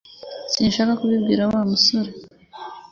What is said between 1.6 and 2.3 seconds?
musore